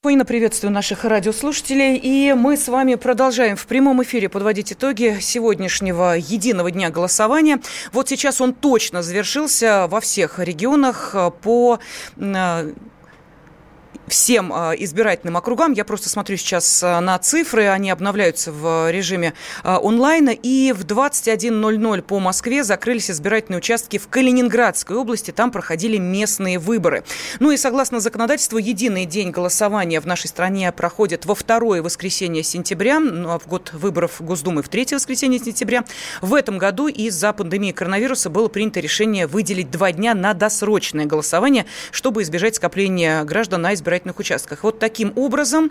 [0.00, 1.96] Спокойно приветствую наших радиослушателей.
[1.96, 7.60] И мы с вами продолжаем в прямом эфире подводить итоги сегодняшнего единого дня голосования.
[7.92, 11.80] Вот сейчас он точно завершился во всех регионах по
[12.16, 12.72] э,
[14.08, 15.72] всем а, избирательным округам.
[15.72, 20.30] Я просто смотрю сейчас а, на цифры, они обновляются в режиме а, онлайна.
[20.30, 25.30] И в 21.00 по Москве закрылись избирательные участки в Калининградской области.
[25.30, 27.04] Там проходили местные выборы.
[27.40, 33.00] Ну и согласно законодательству, единый день голосования в нашей стране проходит во второе воскресенье сентября,
[33.00, 35.84] ну а в год выборов Госдумы в третье воскресенье сентября.
[36.20, 41.66] В этом году из-за пандемии коронавируса было принято решение выделить два дня на досрочное голосование,
[41.90, 44.62] чтобы избежать скопления граждан на избирательных избирательных участках.
[44.64, 45.70] Вот таким образом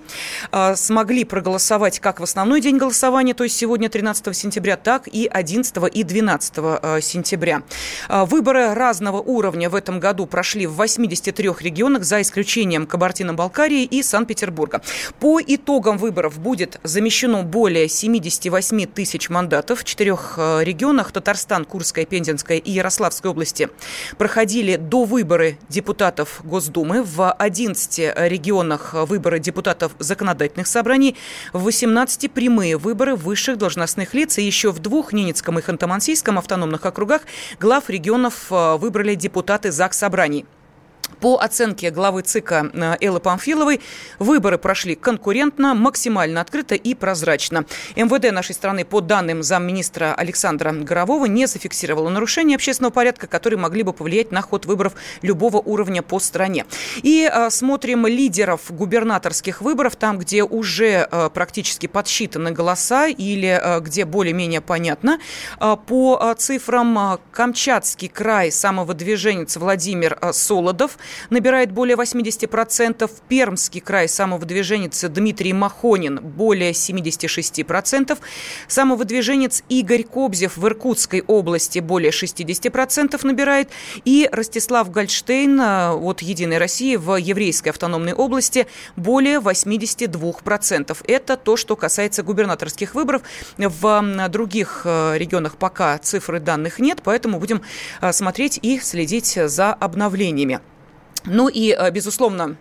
[0.51, 5.27] э, смогли проголосовать как в основной день голосования, то есть сегодня 13 сентября, так и
[5.27, 7.61] 11 и 12 э, сентября.
[8.09, 14.03] Э, выборы разного уровня в этом году прошли в 83 регионах, за исключением Кабардино-Балкарии и
[14.03, 14.81] Санкт-Петербурга.
[15.19, 22.57] По итогам выборов будет замещено более 78 тысяч мандатов в четырех регионах Татарстан, Курская, Пензенская
[22.57, 23.69] и Ярославская области
[24.17, 31.15] проходили до выборы депутатов Госдумы в 11 регионах выборы депутатов законодательных собраний,
[31.53, 36.85] в 18 прямые выборы высших должностных лиц и еще в двух Ненецком и Ханты-Мансийском автономных
[36.85, 37.21] округах
[37.59, 40.45] глав регионов э, выбрали депутаты ЗАГС собраний.
[41.19, 43.81] По оценке главы ЦИКа э, Эллы Памфиловой,
[44.19, 47.65] выборы прошли конкурентно, максимально открыто и прозрачно.
[47.95, 53.83] МВД нашей страны, по данным замминистра Александра Горового, не зафиксировало нарушения общественного порядка, которые могли
[53.83, 56.65] бы повлиять на ход выборов любого уровня по стране.
[57.01, 63.79] И а, смотрим лидеров губернаторских выборов, там, где уже а, практически подсчитаны голоса или а,
[63.79, 65.19] где более-менее понятно.
[65.57, 70.96] А, по а, цифрам Камчатский край, самовыдвиженец Владимир а, Солодов
[71.29, 73.09] набирает более 80%.
[73.27, 78.17] Пермский край самовыдвиженец Дмитрий Махонин более 76%.
[78.67, 83.69] Самовыдвиженец Игорь Кобзев в Иркутской области более 60% набирает.
[84.05, 90.97] И Ростислав Гольштейн э, от «Единой России» в Еврейской автономной области более 82%.
[91.07, 93.21] Это то, что касается губернаторских выборов.
[93.57, 97.61] В других э, регионах пока цифры данных нет, поэтому будем
[98.01, 100.59] э, смотреть и следить за обновлениями.
[101.27, 102.57] Ну и, э, безусловно,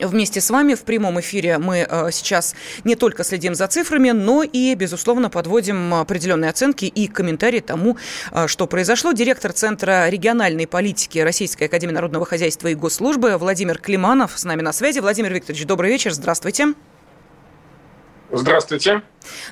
[0.00, 4.42] Вместе с вами в прямом эфире мы э, сейчас не только следим за цифрами, но
[4.42, 7.98] и, безусловно, подводим определенные оценки и комментарии тому,
[8.32, 9.12] э, что произошло.
[9.12, 14.72] Директор Центра региональной политики Российской Академии Народного Хозяйства и Госслужбы Владимир Климанов с нами на
[14.72, 15.00] связи.
[15.00, 16.74] Владимир Викторович, добрый вечер, здравствуйте.
[18.30, 19.02] Здравствуйте.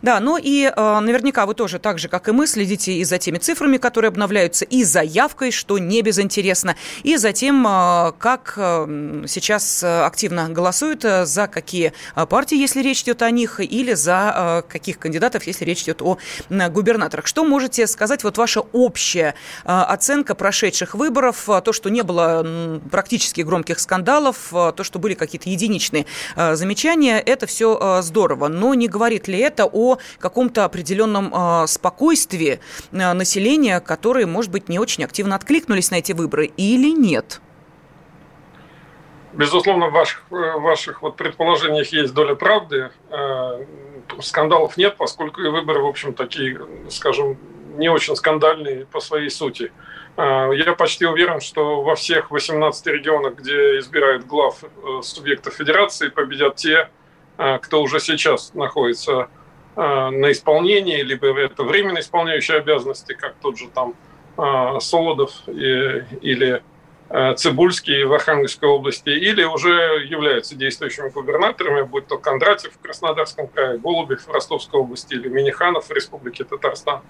[0.02, 3.18] Да, ну и э, наверняка вы тоже, так же, как и мы, следите и за
[3.18, 8.54] теми цифрами, которые обновляются, и за явкой, что не безинтересно, и за тем, э, как
[8.56, 11.92] э, сейчас активно голосуют, э, за какие
[12.28, 16.18] партии, если речь идет о них, или за э, каких кандидатов, если речь идет о
[16.48, 17.26] э, губернаторах.
[17.26, 22.42] Что можете сказать, вот ваша общая э, оценка прошедших выборов, э, то, что не было
[22.44, 26.06] э, практически громких скандалов, э, то, что были какие-то единичные
[26.36, 31.66] э, замечания, это все э, здорово, но не говорит ли это о каком-то определенном э,
[31.66, 32.60] спокойствии
[32.92, 37.40] э, населения, которые, может быть, не очень активно откликнулись на эти выборы или нет?
[39.32, 42.90] Безусловно, в ваших, в ваших вот предположениях есть доля правды.
[43.10, 43.64] Э,
[44.20, 47.38] скандалов нет, поскольку и выборы, в общем, такие, скажем,
[47.76, 49.72] не очень скандальные по своей сути.
[50.16, 54.62] Я почти уверен, что во всех 18 регионах, где избирают глав
[55.02, 56.90] субъектов федерации, победят те,
[57.38, 59.39] кто уже сейчас находится Э,
[59.80, 63.94] на исполнение, либо это временно исполняющие обязанности, как тот же там
[64.36, 66.62] э, Солодов или
[67.08, 73.48] э, Цибульский в Архангельской области, или уже являются действующими губернаторами, будь то Кондратьев в Краснодарском
[73.48, 77.00] крае, Голубев в Ростовской области или Миниханов в Республике Татарстан.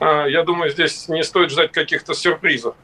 [0.00, 2.74] Я думаю, здесь не стоит ждать каких-то сюрпризов.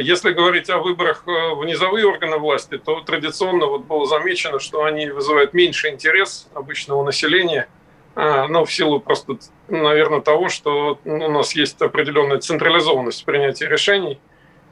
[0.00, 5.08] Если говорить о выборах в низовые органы власти, то традиционно вот было замечено, что они
[5.10, 7.68] вызывают меньший интерес обычного населения–
[8.16, 9.36] ну, в силу просто,
[9.68, 14.18] наверное, того, что у нас есть определенная централизованность принятия решений,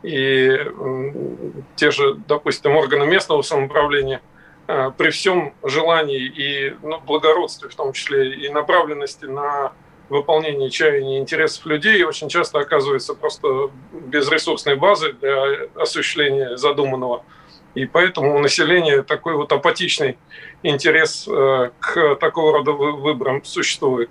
[0.02, 0.58] и
[1.76, 4.20] те же, допустим, органы местного самоуправления
[4.66, 9.72] а, при всем желании и ну, благородстве, в том числе и направленности на
[10.10, 17.24] выполнении чаяний интересов людей очень часто оказывается просто без ресурсной базы для осуществления задуманного.
[17.74, 20.16] И поэтому у населения такой вот апатичный
[20.62, 24.10] интерес э, к такого рода выборам существует.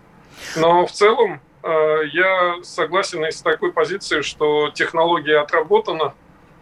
[0.55, 6.13] Но в целом э, я согласен и с такой позицией, что технология отработана.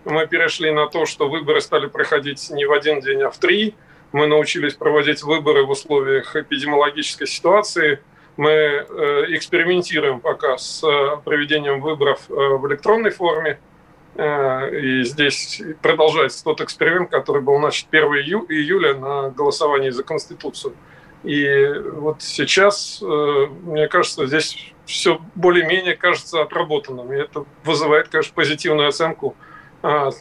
[0.06, 3.75] Мы перешли на то, что выборы стали проходить не в один день, а в три.
[4.12, 8.00] Мы научились проводить выборы в условиях эпидемиологической ситуации–
[8.38, 10.81] мы э, экспериментируем пока с
[11.25, 13.59] проведением выборов в электронной форме.
[14.18, 18.04] И здесь продолжается тот эксперимент, который был начат 1
[18.50, 20.74] июля на голосовании за Конституцию.
[21.24, 27.13] И вот сейчас, мне кажется, здесь все более-менее кажется отработанным.
[27.13, 29.36] И это вызывает, конечно, позитивную оценку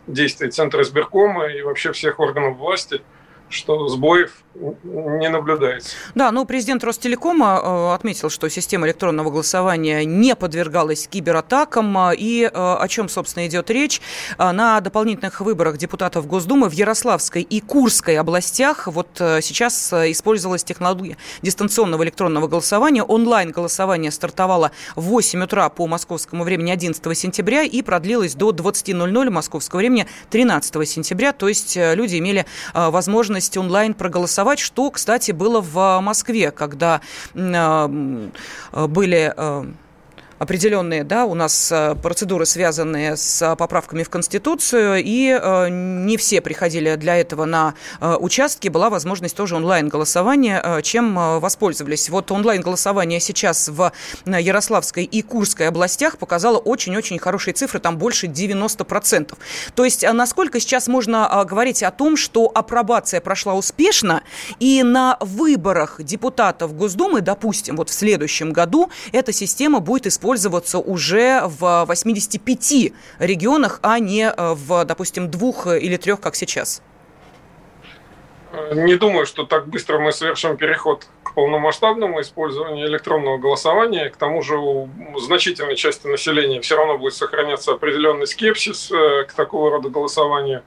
[0.07, 3.03] действий Центра избиркома и вообще всех органов власти–
[3.51, 5.95] что сбоев не наблюдается.
[6.15, 11.97] Да, ну президент Ростелекома э, отметил, что система электронного голосования не подвергалась кибератакам.
[11.97, 14.01] Э, и э, о чем, собственно, идет речь?
[14.39, 22.03] На дополнительных выборах депутатов Госдумы в Ярославской и Курской областях вот сейчас использовалась технология дистанционного
[22.05, 23.03] электронного голосования.
[23.03, 29.79] Онлайн-голосование стартовало в 8 утра по московскому времени 11 сентября и продлилось до 20.00 московского
[29.79, 31.33] времени 13 сентября.
[31.33, 37.01] То есть люди имели возможность онлайн проголосовать, что, кстати, было в Москве, когда
[37.35, 38.31] э,
[38.73, 39.65] были э,
[40.41, 46.41] определенные, да, у нас э, процедуры, связанные с поправками в Конституцию, и э, не все
[46.41, 52.09] приходили для этого на э, участки, была возможность тоже онлайн-голосования, чем воспользовались.
[52.09, 53.93] Вот онлайн-голосование сейчас в
[54.25, 59.37] Ярославской и Курской областях показало очень-очень хорошие цифры, там больше 90%.
[59.75, 64.23] То есть насколько сейчас можно говорить о том, что апробация прошла успешно,
[64.59, 70.79] и на выборах депутатов Госдумы, допустим, вот в следующем году эта система будет использоваться использоваться
[70.79, 76.83] уже в 85 регионах, а не э, в, допустим, двух или трех, как сейчас?
[78.73, 84.11] Не думаю, что так быстро мы совершим переход к полномасштабному использованию электронного голосования.
[84.11, 84.89] К тому же у
[85.19, 90.63] значительной части населения все равно будет сохраняться определенный скепсис э, к такого рода голосованию.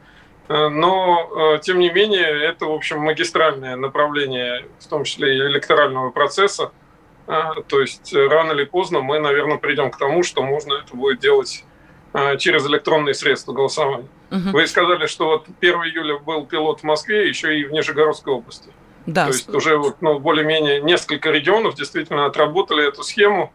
[0.49, 6.11] Э, но, тем не менее, это, в общем, магистральное направление, в том числе и электорального
[6.11, 6.73] процесса–
[7.25, 11.19] то есть э, рано или поздно мы, наверное, придем к тому, что можно это будет
[11.19, 11.63] делать
[12.11, 14.09] а, через электронные средства голосования.
[14.31, 14.49] Угу.
[14.51, 18.69] Вы сказали, что вот 1 июля был пилот в Москве, еще и в Нижегородской области.
[19.05, 19.25] Да.
[19.25, 23.53] То есть уже вот, ну, более-менее несколько регионов действительно отработали эту схему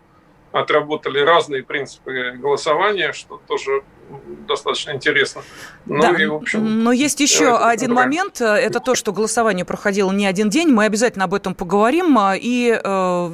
[0.52, 3.82] отработали разные принципы голосования, что тоже
[4.46, 5.42] достаточно интересно.
[5.86, 6.10] Ну, да.
[6.10, 8.10] и, в общем, Но есть еще один выбираем.
[8.10, 8.40] момент.
[8.40, 10.68] Это то, что голосование проходило не один день.
[10.68, 13.30] Мы обязательно об этом поговорим а, и э,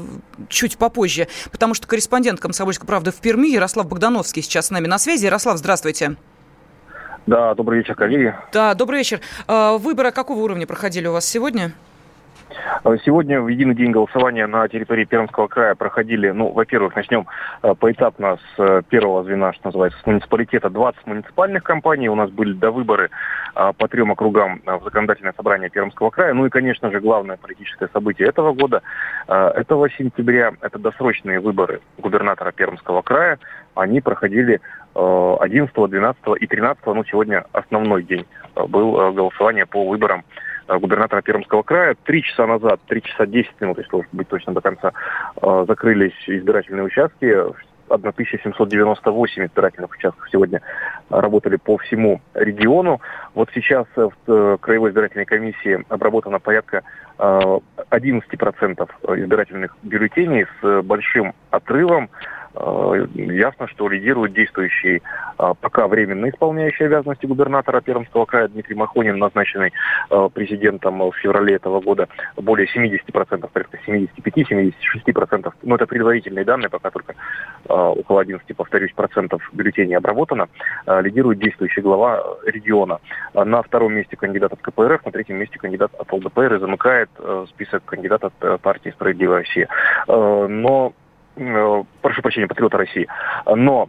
[0.48, 4.98] чуть попозже, потому что корреспондент «Комсомольской правды» в Перми Ярослав Богдановский сейчас с нами на
[4.98, 5.24] связи.
[5.26, 6.16] Ярослав, здравствуйте.
[7.26, 8.34] Да, добрый вечер, коллеги.
[8.52, 9.20] Да, добрый вечер.
[9.46, 11.72] А, выборы какого уровня проходили у вас сегодня?
[12.84, 17.26] Э, сегодня в единый день голосования на территории Пермского края проходили, ну, во-первых, начнем
[17.62, 22.10] э, поэтапно с э, первого звена, что называется, с муниципалитета 20 муниципальных компаний.
[22.10, 23.10] У нас были до выборы
[23.54, 26.34] по трем округам в законодательное собрание Пермского края.
[26.34, 28.82] Ну и, конечно же, главное политическое событие этого года,
[29.28, 33.38] этого сентября, это досрочные выборы губернатора Пермского края.
[33.76, 34.60] Они проходили
[34.94, 38.26] 11, 12 и 13, ну, сегодня основной день
[38.56, 40.24] был голосование по выборам
[40.68, 41.96] губернатора Пермского края.
[42.04, 44.92] Три часа назад, три часа десять минут, если быть точно до конца,
[45.40, 47.34] э, закрылись избирательные участки.
[47.88, 50.62] 1798 избирательных участков сегодня
[51.10, 53.00] работали по всему региону.
[53.34, 56.82] Вот сейчас в Краевой избирательной комиссии обработано порядка
[57.18, 62.10] 11% э, избирательных бюллетеней с большим отрывом.
[62.56, 65.02] Э, ясно, что лидирует действующий
[65.38, 69.72] э, пока временно исполняющий обязанности губернатора Пермского края Дмитрий Махонин, назначенный
[70.10, 75.52] э, президентом в феврале этого года более 70%, порядка 75-76%.
[75.62, 77.14] Но это предварительные данные, пока только
[77.66, 80.48] около 11, повторюсь, процентов бюллетеней обработано.
[80.86, 82.98] Лидирует действующий глава региона.
[83.32, 87.08] На втором месте кандидат от КПРФ, на третьем месте кандидат от ЛДПР и замыкает
[87.48, 89.68] список кандидатов от партии «Справедливая Россия».
[90.06, 90.92] Но
[91.34, 93.08] прошу прощения, патриота России.
[93.46, 93.88] Но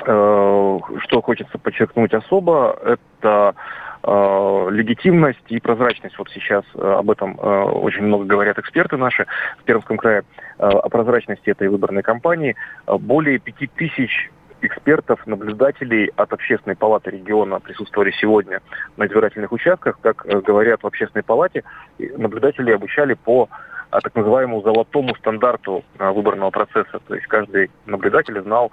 [0.00, 3.54] э, что хочется подчеркнуть особо, это
[4.02, 6.18] э, легитимность и прозрачность.
[6.18, 9.26] Вот сейчас об этом очень много говорят эксперты наши
[9.60, 10.22] в Пермском крае,
[10.58, 12.56] о прозрачности этой выборной кампании.
[12.86, 14.30] Более пяти тысяч
[14.66, 18.60] экспертов, наблюдателей от Общественной палаты региона присутствовали сегодня
[18.96, 19.98] на избирательных участках.
[20.00, 21.64] Как говорят в Общественной палате,
[21.98, 23.48] наблюдатели обучали по
[23.90, 27.00] так называемому золотому стандарту выборного процесса.
[27.06, 28.72] То есть каждый наблюдатель знал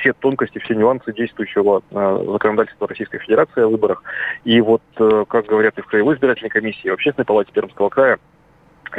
[0.00, 4.02] все тонкости, все нюансы действующего законодательства Российской Федерации о выборах.
[4.44, 8.18] И вот, как говорят и в Краевой избирательной комиссии, и в Общественной палате Пермского края,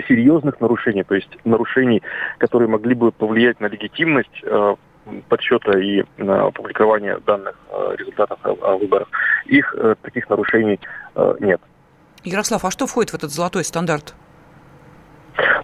[0.07, 2.01] серьезных нарушений, то есть нарушений,
[2.37, 4.43] которые могли бы повлиять на легитимность
[5.27, 9.07] подсчета и э, публикования данных э, результатов о, выборах,
[9.45, 10.79] их э, таких нарушений
[11.15, 11.61] э, нет.
[12.23, 14.13] Ярослав, а что входит в этот золотой стандарт?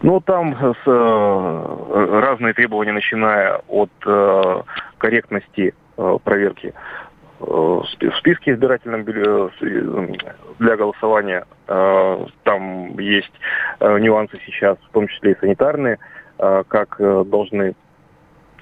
[0.02, 4.62] Ну, там с, э, разные требования, начиная от э,
[4.98, 6.74] корректности э, проверки
[7.40, 7.86] э, в
[8.20, 9.50] списке избирательном э,
[10.60, 11.46] для голосования.
[11.68, 13.34] Э, там есть
[13.80, 16.00] нюансы сейчас, в том числе и санитарные,
[16.38, 17.76] как должны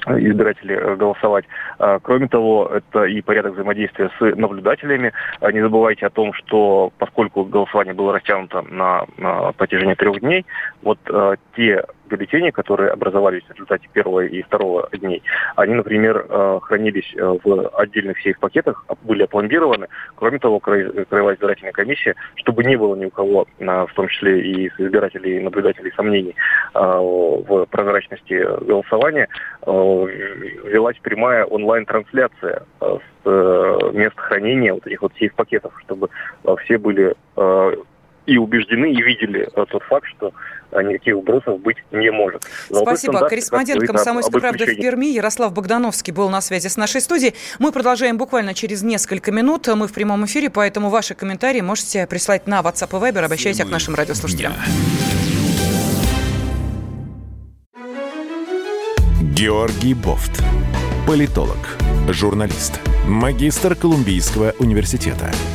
[0.08, 1.46] избиратели э, голосовать.
[1.80, 5.14] А, кроме того, это и порядок взаимодействия с наблюдателями.
[5.42, 10.46] А, не забывайте о том, что поскольку голосование было растянуто на, на протяжении трех дней,
[10.82, 15.24] вот э, те бюллетени, которые образовались в результате первого и второго дней,
[15.56, 19.88] они, например, э, хранились э, в отдельных сейф-пакетах, были опломбированы.
[20.16, 24.68] Кроме того, Краевая избирательная комиссия, чтобы не было ни у кого, в том числе и
[24.68, 26.36] избирателей и наблюдателей, сомнений
[26.74, 28.34] в прозрачности
[28.64, 29.28] голосования,
[29.66, 36.10] велась прямая онлайн-трансляция с мест хранения вот этих вот сейф-пакетов, чтобы
[36.64, 37.16] все были
[38.26, 40.32] и убеждены, и видели тот факт, что а
[40.84, 42.44] никаких вбросов быть не может.
[42.70, 43.28] Золотой Спасибо.
[43.28, 47.36] Корреспондент «Комсомольской правды» в Перми Ярослав Богдановский был на связи с нашей студией.
[47.60, 49.68] Мы продолжаем буквально через несколько минут.
[49.68, 53.24] Мы в прямом эфире, поэтому ваши комментарии можете прислать на WhatsApp и Viber.
[53.24, 54.54] Обращайтесь к нашим радиослушателям.
[59.22, 60.42] Георгий Бофт.
[61.08, 61.58] Политолог,
[62.10, 65.30] журналист, магистр Колумбийского университета–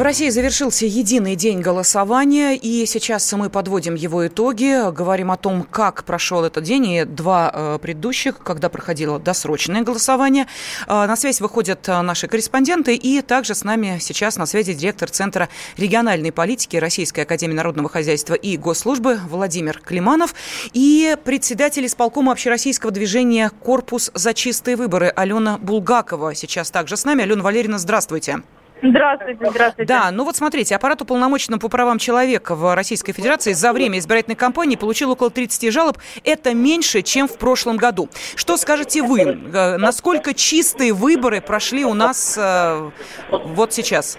[0.00, 5.62] В России завершился единый день голосования, и сейчас мы подводим его итоги, говорим о том,
[5.62, 10.46] как прошел этот день, и два э, предыдущих, когда проходило досрочное голосование.
[10.86, 15.10] Э, на связь выходят э, наши корреспонденты, и также с нами сейчас на связи директор
[15.10, 20.34] Центра региональной политики Российской Академии Народного Хозяйства и Госслужбы Владимир Климанов
[20.72, 27.22] и председатель исполкома общероссийского движения «Корпус за чистые выборы» Алена Булгакова сейчас также с нами.
[27.22, 28.30] Алена Валерьевна, здравствуйте.
[28.30, 29.84] Здравствуйте, здравствуйте.
[29.84, 34.36] Да, ну вот смотрите, аппарат уполномоченного по правам человека в Российской Федерации за время избирательной
[34.36, 35.98] кампании получил около 30 жалоб.
[36.24, 38.08] Это меньше, чем в прошлом году.
[38.36, 39.20] Что скажете вы?
[39.20, 42.90] Э, насколько чистые выборы прошли у нас э,
[43.30, 44.18] вот сейчас?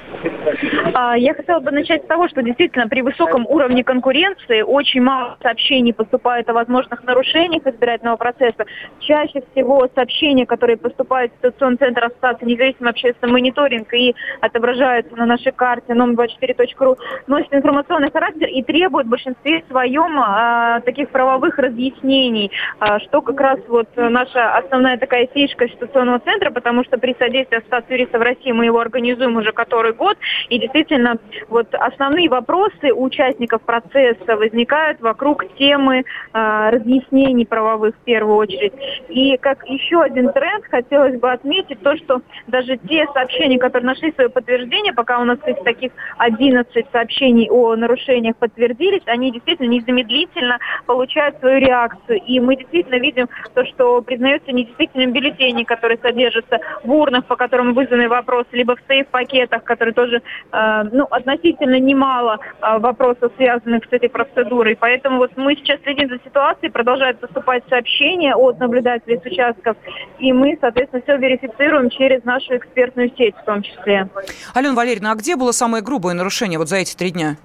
[0.93, 5.37] А, я хотела бы начать с того, что действительно при высоком уровне конкуренции очень мало
[5.41, 8.65] сообщений поступает о возможных нарушениях избирательного процесса.
[8.99, 14.15] Чаще всего сообщения, которые поступают в ситуационный центр Ассоциации независимый общественный мониторинг и
[14.51, 21.09] отображаются на нашей карте nom24.ru, носят информационный характер и требуют в большинстве своем а, таких
[21.09, 26.97] правовых разъяснений, а, что как раз вот наша основная такая фишка ситуационного центра, потому что
[26.97, 30.17] при содействии Ассоциации юристов России мы его организуем уже который год,
[30.49, 31.17] и действительно
[31.49, 38.73] вот основные вопросы у участников процесса возникают вокруг темы э, разъяснений правовых в первую очередь.
[39.09, 44.13] И как еще один тренд хотелось бы отметить то, что даже те сообщения, которые нашли
[44.13, 50.59] свое подтверждение, пока у нас из таких 11 сообщений о нарушениях подтвердились, они действительно незамедлительно
[50.85, 52.21] получают свою реакцию.
[52.25, 57.73] И мы действительно видим то, что признаются недействительными бюллетени, которые содержатся в урнах, по которым
[57.73, 60.21] вызваны вопросы, либо в сейф-пакетах, которые тоже
[60.51, 64.75] Э, ну, относительно немало э, вопросов, связанных с этой процедурой.
[64.75, 69.77] Поэтому вот мы сейчас следим за ситуацией, продолжают поступать сообщения от наблюдателей с участков,
[70.19, 74.07] и мы, соответственно, все верифицируем через нашу экспертную сеть в том числе.
[74.53, 77.37] Алена Валерьевна, а где было самое грубое нарушение вот за эти три дня?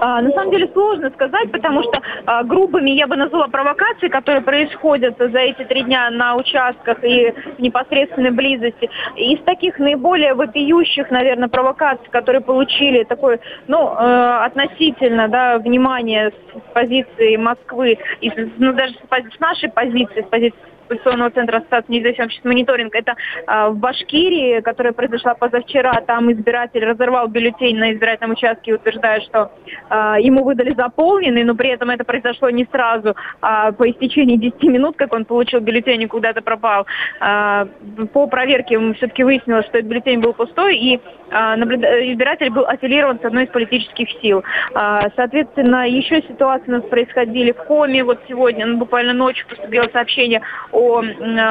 [0.00, 4.42] А, на самом деле сложно сказать, потому что а, грубыми я бы назвала провокации, которые
[4.42, 8.88] происходят за эти три дня на участках и в непосредственной близости.
[9.16, 16.72] Из таких наиболее вопиющих, наверное, провокаций, которые получили такое, ну, э, относительно, да, внимание с
[16.72, 22.32] позиции Москвы, и, ну, даже с, с нашей позиции, с позиции оппозиционного центра Ассоциации независимых
[22.44, 23.14] мониторинг, это
[23.46, 25.92] в Башкирии, которая произошла позавчера.
[26.06, 29.52] Там избиратель разорвал бюллетень на избирательном участке и утверждает, что
[30.18, 34.96] ему выдали заполненный, но при этом это произошло не сразу, а по истечении 10 минут,
[34.96, 36.86] как он получил бюллетень и куда-то пропал.
[37.20, 43.44] По проверке все-таки выяснилось, что этот бюллетень был пустой, и избиратель был аффилирован с одной
[43.44, 44.42] из политических сил.
[45.16, 48.02] Соответственно, еще ситуации у нас происходили в Коме.
[48.02, 50.42] Вот сегодня, ну, буквально ночью поступило сообщение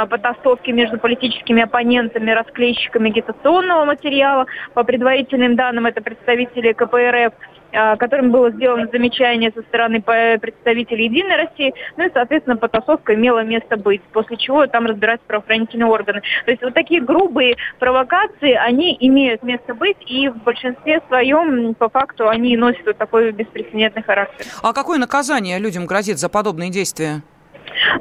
[0.09, 4.45] потасовке между политическими оппонентами, расклейщиками агитационного материала.
[4.74, 7.33] По предварительным данным, это представители КПРФ
[7.71, 13.43] а, которым было сделано замечание со стороны представителей Единой России, ну и, соответственно, потасовка имела
[13.43, 16.21] место быть, после чего там разбираются правоохранительные органы.
[16.45, 21.89] То есть вот такие грубые провокации, они имеют место быть, и в большинстве своем, по
[21.89, 24.48] факту, они носят вот такой беспрецедентный характер.
[24.63, 27.21] А какое наказание людям грозит за подобные действия?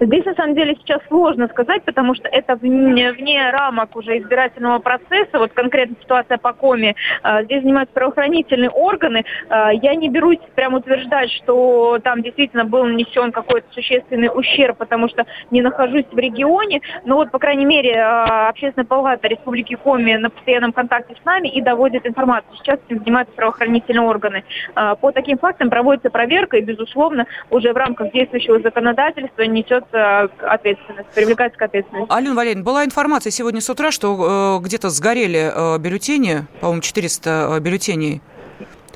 [0.00, 4.78] Здесь, на самом деле, сейчас сложно сказать, потому что это вне, вне рамок уже избирательного
[4.78, 5.38] процесса.
[5.38, 6.94] Вот конкретно ситуация по Коме.
[7.22, 9.24] А, здесь занимаются правоохранительные органы.
[9.48, 15.08] А, я не берусь прям утверждать, что там действительно был нанесен какой-то существенный ущерб, потому
[15.08, 16.80] что не нахожусь в регионе.
[17.04, 21.48] Но вот, по крайней мере, а, Общественная палата Республики Коми на постоянном контакте с нами
[21.48, 22.56] и доводит информацию.
[22.56, 24.44] Сейчас этим занимаются правоохранительные органы.
[24.74, 31.58] По таким фактам проводится проверка, и, безусловно, уже в рамках действующего законодательства несет ответственность, привлекается
[31.58, 32.12] к ответственности.
[32.12, 37.30] Алена Валерьевна, была информация сегодня с утра, что э, где-то сгорели э, бюллетени, по-моему, 400
[37.30, 38.20] э, бюллетеней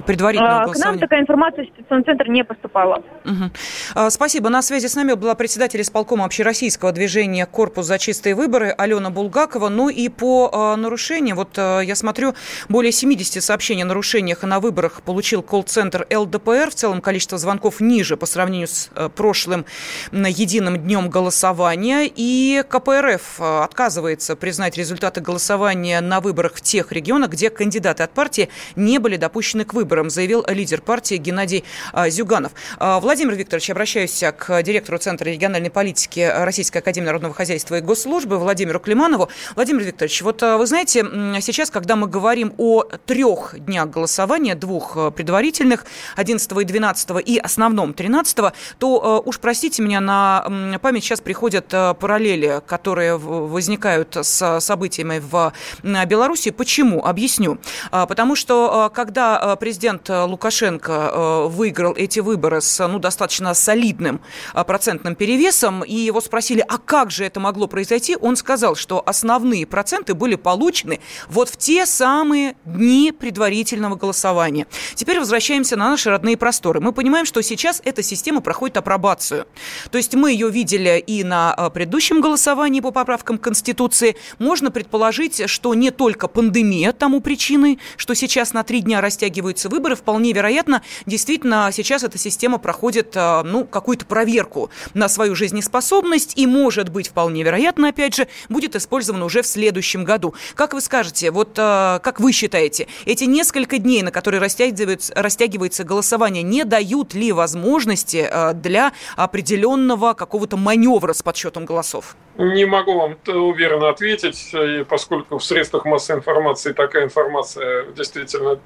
[0.07, 0.99] предварительного голосования?
[0.99, 3.03] К нам такая информация в ситуационный центр не поступала.
[3.25, 4.11] Угу.
[4.11, 4.49] Спасибо.
[4.49, 9.69] На связи с нами была председатель исполкома общероссийского движения «Корпус за чистые выборы» Алена Булгакова.
[9.69, 12.35] Ну и по а, нарушениям, вот а, я смотрю,
[12.69, 16.71] более 70 сообщений о нарушениях на выборах получил колл-центр ЛДПР.
[16.71, 19.65] В целом количество звонков ниже по сравнению с а, прошлым
[20.13, 22.11] единым днем голосования.
[22.15, 28.49] И КПРФ отказывается признать результаты голосования на выборах в тех регионах, где кандидаты от партии
[28.77, 32.53] не были допущены к выборам выборам, заявил лидер партии Геннадий а, Зюганов.
[32.79, 38.39] А, Владимир Викторович, обращаюсь к директору Центра региональной политики Российской Академии Народного Хозяйства и Госслужбы
[38.39, 39.29] Владимиру Климанову.
[39.55, 41.05] Владимир Викторович, вот а, вы знаете,
[41.43, 45.85] сейчас, когда мы говорим о трех днях голосования, двух предварительных,
[46.17, 48.39] 11 и 12 и основном 13,
[48.79, 55.53] то уж простите меня, на память сейчас приходят параллели, которые возникают с событиями в
[55.83, 56.51] Беларуси.
[56.51, 57.05] Почему?
[57.05, 57.59] Объясню.
[57.91, 64.21] Потому что когда президент президент э, Лукашенко э, выиграл эти выборы с ну, достаточно солидным
[64.55, 69.03] э, процентным перевесом, и его спросили, а как же это могло произойти, он сказал, что
[69.05, 74.69] основные проценты были получены вот в те самые дни предварительного голосования.
[74.95, 76.81] Теперь возвращаемся на наши родные просторы.
[76.81, 79.47] Мы понимаем, что сейчас эта система проходит апробацию.
[79.91, 84.15] То есть мы ее видели и на предыдущем голосовании по поправкам Конституции.
[84.39, 89.97] Можно предположить, что не только пандемия тому причиной, что сейчас на три дня растягиваются выборы,
[89.97, 96.47] вполне вероятно, действительно сейчас эта система проходит а, ну, какую-то проверку на свою жизнеспособность и,
[96.47, 100.35] может быть, вполне вероятно, опять же, будет использована уже в следующем году.
[100.55, 105.85] Как вы скажете, вот а, как вы считаете, эти несколько дней, на которые растягивается, растягивается
[105.85, 112.15] голосование, не дают ли возможности а, для определенного какого-то маневра с подсчетом голосов?
[112.39, 114.55] Не могу вам уверенно ответить,
[114.89, 118.59] поскольку в средствах массовой информации такая информация действительно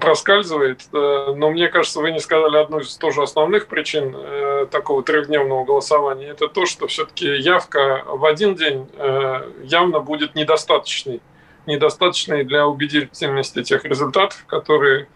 [0.00, 0.80] проскальзывает.
[0.92, 6.28] Но мне кажется, вы не сказали одну из тоже основных причин э, такого трехдневного голосования.
[6.28, 11.20] Это то, что все-таки явка в один день э, явно будет недостаточной.
[11.66, 15.08] Недостаточной для убедительности тех результатов, которые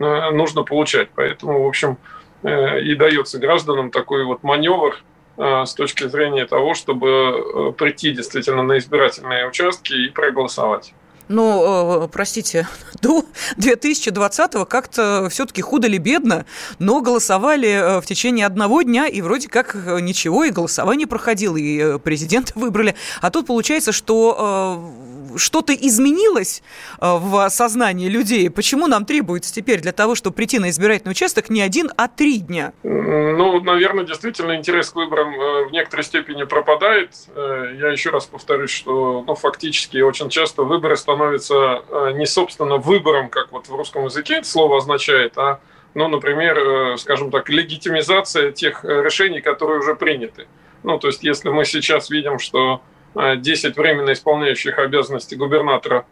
[0.00, 1.10] э, нужно получать.
[1.14, 1.96] Поэтому, в общем,
[2.42, 4.96] и дается гражданам такой вот маневр
[5.38, 10.94] с точки зрения того, чтобы прийти действительно на избирательные участки и проголосовать.
[11.28, 12.68] Но, э, простите,
[13.02, 13.24] до
[13.58, 16.46] 2020-го как-то все-таки худо ли бедно,
[16.78, 21.56] но голосовали э, в течение одного дня, и вроде как э, ничего, и голосование проходило,
[21.56, 22.94] и президента выбрали.
[23.20, 24.92] А тут получается, что
[25.36, 26.62] что-то изменилось
[26.98, 28.48] в сознании людей?
[28.48, 32.38] Почему нам требуется теперь для того, чтобы прийти на избирательный участок не один, а три
[32.38, 32.72] дня?
[32.82, 35.32] Ну, наверное, действительно интерес к выборам
[35.68, 37.10] в некоторой степени пропадает.
[37.34, 42.76] Я еще раз повторюсь, что ну, фактически очень часто выборы становятся становится э, не, собственно,
[42.76, 45.60] выбором, как вот в русском языке это слово означает, а,
[45.94, 50.46] ну, например, э, скажем так, легитимизация тех э, решений, которые уже приняты.
[50.82, 52.82] Ну, то есть, если мы сейчас видим, что
[53.14, 56.04] 10 временно исполняющих обязанности губернатора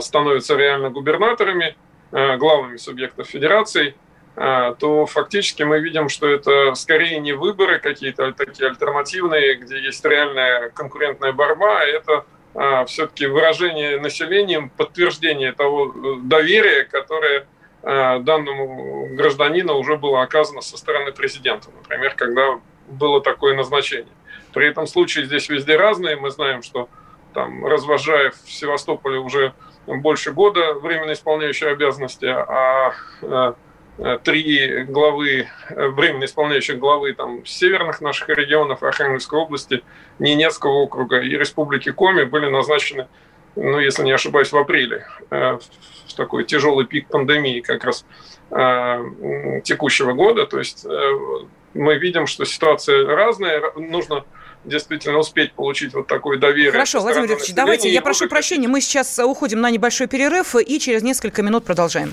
[0.00, 1.76] становятся реально губернаторами,
[2.10, 3.94] главными субъектов федерации,
[4.34, 10.70] то фактически мы видим, что это скорее не выборы какие-то такие альтернативные, где есть реальная
[10.70, 12.24] конкурентная борьба, а это
[12.86, 17.46] все-таки выражение населением, подтверждение того э, доверия, которое
[17.82, 21.70] данному гражданину уже было оказано со стороны президента.
[21.70, 24.12] Например, когда было такое назначение.
[24.52, 26.16] При этом случаи здесь везде разные.
[26.16, 26.90] Мы знаем, что
[27.32, 29.54] там Развожаев в Севастополе уже
[29.86, 33.52] больше года временно исполняющий обязанности, а э,
[34.24, 39.82] три главы, э, временно исполняющих главы там, северных наших регионов, Архангельской области,
[40.18, 43.08] Ненецкого округа и Республики Коми были назначены,
[43.56, 45.60] ну, если не ошибаюсь, в апреле, в
[46.16, 48.04] такой тяжелый пик пандемии как раз
[49.64, 50.46] текущего года.
[50.46, 50.86] То есть
[51.74, 54.24] мы видим, что ситуация разная, нужно
[54.64, 56.72] действительно успеть получить вот такое доверие.
[56.72, 61.02] Хорошо, Владимир Викторович, давайте, я прошу прощения, мы сейчас уходим на небольшой перерыв и через
[61.02, 62.12] несколько минут продолжаем.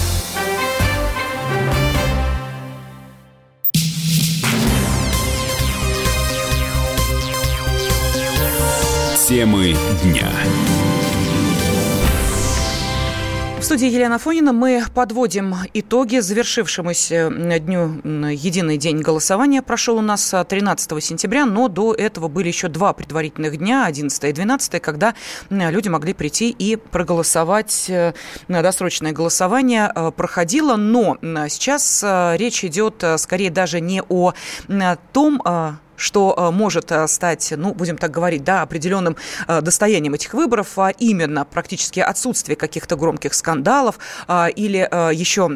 [9.31, 10.27] Темы дня
[13.71, 19.61] студии Елена Фонина мы подводим итоги завершившемуся дню «Единый день голосования».
[19.61, 24.33] Прошел у нас 13 сентября, но до этого были еще два предварительных дня, 11 и
[24.33, 25.15] 12, когда
[25.49, 27.85] люди могли прийти и проголосовать.
[27.87, 28.11] Э,
[28.49, 31.17] досрочное голосование э, проходило, но
[31.47, 34.33] сейчас э, речь идет скорее даже не о
[35.13, 35.41] том,
[36.01, 39.15] что э, может э, стать, ну, будем так говорить, да, определенным
[39.47, 43.99] э, достоянием этих выборов, а именно практически отсутствие каких-то громких скандалов
[44.55, 44.77] или
[45.13, 45.49] еще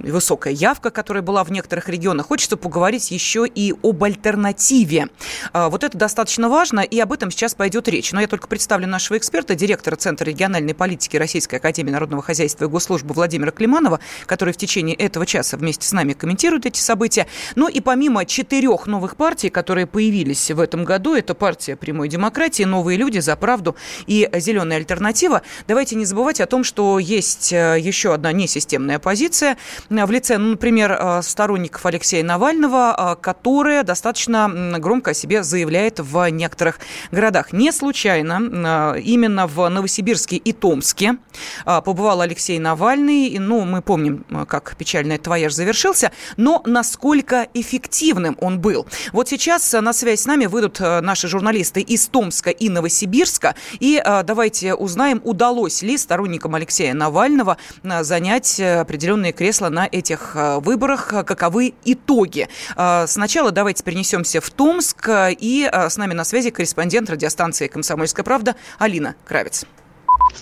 [0.00, 2.26] высокая явка, которая была в некоторых регионах.
[2.26, 5.08] Хочется поговорить еще и об альтернативе.
[5.52, 8.12] Вот это достаточно важно, и об этом сейчас пойдет речь.
[8.12, 12.68] Но я только представлю нашего эксперта, директора Центра региональной политики Российской Академии Народного Хозяйства и
[12.68, 17.26] Госслужбы Владимира Климанова, который в течение этого часа вместе с нами комментирует эти события.
[17.54, 21.16] Ну и помимо четырех новых партий, которые которые появились в этом году.
[21.16, 23.74] Это партия прямой демократии, новые люди за правду
[24.06, 25.42] и зеленая альтернатива.
[25.66, 29.56] Давайте не забывать о том, что есть э, еще одна несистемная оппозиция
[29.88, 35.98] в лице, ну, например, э, сторонников Алексея Навального, э, которая достаточно громко о себе заявляет
[35.98, 36.78] в некоторых
[37.10, 37.52] городах.
[37.52, 41.16] Не случайно именно в Новосибирске и Томске
[41.64, 43.36] побывал Алексей Навальный.
[43.40, 48.86] Ну, мы помним, как печально этот вояж завершился, но насколько эффективным он был.
[49.12, 53.54] Вот сейчас сейчас на связь с нами выйдут э, наши журналисты из Томска и Новосибирска.
[53.78, 60.32] И э, давайте узнаем, удалось ли сторонникам Алексея Навального э, занять определенные кресла на этих
[60.34, 62.48] выборах, каковы итоги.
[62.74, 65.08] Сначала давайте перенесемся в Томск.
[65.08, 69.64] И с нами на связи корреспондент радиостанции «Комсомольская правда» Алина Кравец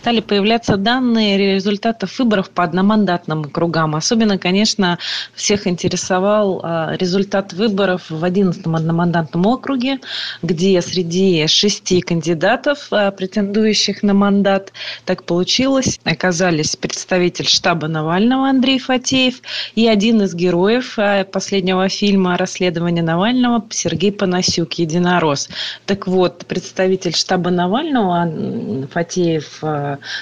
[0.05, 3.95] стали появляться данные результатов выборов по одномандатным кругам.
[3.95, 4.99] Особенно, конечно,
[5.35, 10.01] всех интересовал а, результат выборов в 11-м одномандатном округе,
[10.43, 14.75] где среди шести кандидатов, а, претендующих на мандат,
[15.07, 19.41] так получилось, оказались представитель штаба Навального Андрей Фатеев
[19.75, 25.49] и один из героев а, последнего фильма «Расследование Навального» Сергей Панасюк, единорос.
[25.87, 29.64] Так вот, представитель штаба Навального Фатеев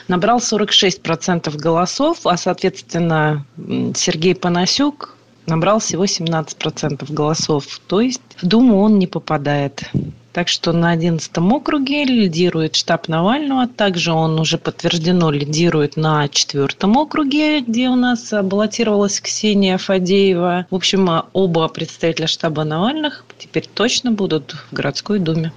[0.09, 3.45] набрал 46% голосов, а, соответственно,
[3.95, 7.81] Сергей Панасюк набрал всего 17% голосов.
[7.87, 9.83] То есть в Думу он не попадает.
[10.33, 13.67] Так что на 11 округе лидирует штаб Навального.
[13.69, 20.67] Также он уже подтверждено лидирует на 4 округе, где у нас баллотировалась Ксения Фадеева.
[20.71, 25.53] В общем, оба представителя штаба Навальных теперь точно будут в городской думе.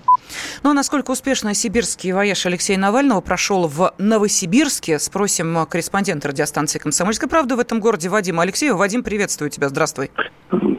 [0.63, 7.29] Ну а насколько успешно сибирский вояж Алексея Навального прошел в Новосибирске, спросим корреспондента радиостанции «Комсомольская
[7.29, 8.75] правда» в этом городе Вадима Алексеева.
[8.75, 10.09] Вадим, приветствую тебя, здравствуй.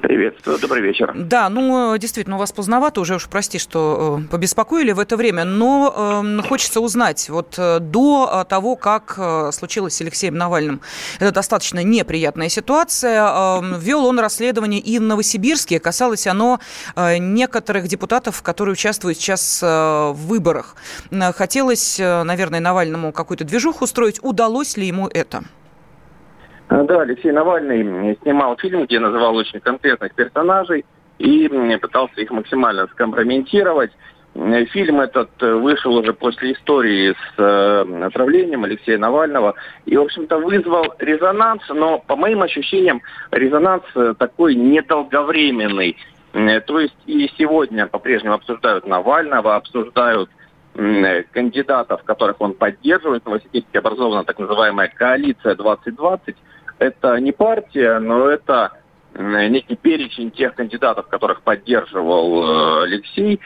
[0.02, 1.12] Приветствую, добрый вечер.
[1.14, 5.44] Да, ну, действительно, у вас поздновато, уже уж прости, что э, побеспокоили в это время,
[5.44, 10.80] но э, хочется узнать, вот э, до того, как э, случилось с Алексеем Навальным,
[11.18, 16.60] это достаточно неприятная ситуация, э, вел он расследование и в Новосибирске, касалось оно
[16.94, 20.76] э, некоторых депутатов, которые участвуют сейчас э, в выборах.
[21.34, 25.42] Хотелось, э, наверное, Навальному какую-то движуху устроить, удалось ли ему это?
[26.68, 30.84] Да, Алексей Навальный снимал фильм, где называл очень конкретных персонажей.
[31.18, 31.48] и
[31.80, 33.90] пытался их максимально скомпрометировать.
[34.34, 39.54] Фильм этот вышел уже после истории с э, отравлением Алексея Навального
[39.86, 43.84] и, в общем-то, вызвал резонанс, но, по моим ощущениям, резонанс
[44.18, 45.96] такой недолговременный.
[46.36, 50.28] То есть и сегодня по-прежнему обсуждают Навального, обсуждают
[50.74, 53.22] кандидатов, которых он поддерживает.
[53.22, 56.36] В Новосибирске образована так называемая коалиция 2020.
[56.78, 58.72] Это не партия, но это
[59.14, 63.40] некий перечень тех кандидатов, которых поддерживал э, Алексей,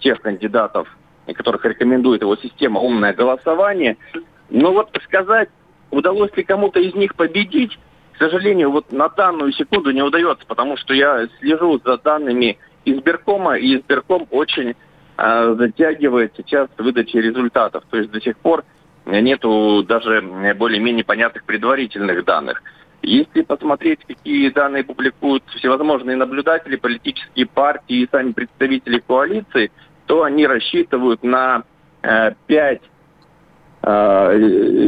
[0.00, 0.88] тех кандидатов,
[1.34, 3.98] которых рекомендует его система «Умное голосование».
[4.48, 5.50] Но вот сказать,
[5.90, 7.78] удалось ли кому-то из них победить,
[8.18, 13.56] к сожалению, вот на данную секунду не удается, потому что я слежу за данными избиркома,
[13.56, 14.74] и избирком очень
[15.16, 17.84] а, затягивает сейчас выдачи результатов.
[17.88, 18.64] То есть до сих пор
[19.06, 20.20] нету даже
[20.58, 22.60] более-менее понятных предварительных данных.
[23.02, 29.70] Если посмотреть, какие данные публикуют всевозможные наблюдатели, политические партии и сами представители коалиции,
[30.06, 31.62] то они рассчитывают на
[32.02, 32.82] э, 5
[33.82, 34.38] э,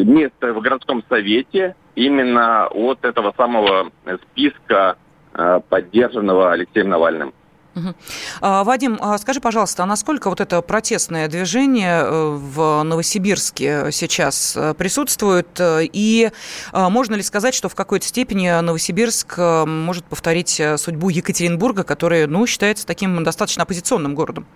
[0.05, 3.91] мест в городском совете именно от этого самого
[4.23, 4.97] списка,
[5.35, 7.35] э, поддержанного Алексеем Навальным.
[7.77, 7.95] Угу.
[8.41, 14.75] Вадим, а скажи, пожалуйста, а насколько вот это протестное движение э, в Новосибирске сейчас э,
[14.75, 15.61] присутствует?
[15.61, 16.31] И
[16.73, 22.45] а, можно ли сказать, что в какой-то степени Новосибирск может повторить судьбу Екатеринбурга, который, ну,
[22.47, 24.47] считается таким достаточно оппозиционным городом?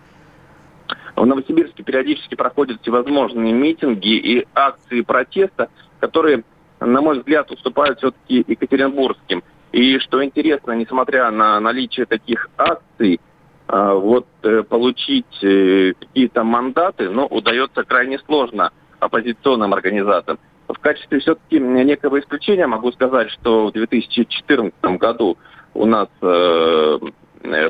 [1.14, 5.68] В Новосибирске периодически проходят всевозможные митинги и акции протеста,
[6.00, 6.42] которые,
[6.84, 9.42] на мой взгляд, уступают все-таки екатеринбургским.
[9.72, 13.20] И что интересно, несмотря на наличие таких акций,
[13.66, 18.70] а, вот э, получить э, какие-то мандаты, ну, удается крайне сложно
[19.00, 20.38] оппозиционным организациям.
[20.68, 25.38] В качестве все-таки некого исключения могу сказать, что в 2014 году
[25.72, 26.98] у нас э,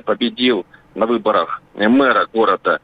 [0.05, 2.81] победил на выборах мэра города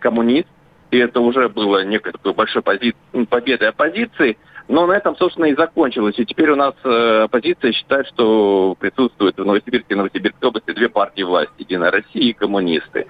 [0.00, 0.48] коммунист,
[0.90, 2.94] и это уже было некой такой большой пози...
[3.28, 4.38] победой оппозиции.
[4.68, 6.14] Но на этом, собственно, и закончилось.
[6.18, 10.90] И теперь у нас э, оппозиция считает, что присутствует в Новосибирске и Новосибирской области две
[10.90, 11.52] партии власти.
[11.58, 13.06] Единая Россия и коммунисты.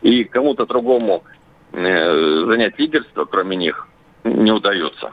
[0.00, 1.22] И кому-то другому
[1.72, 3.86] э, занять лидерство, кроме них,
[4.24, 5.10] не удается.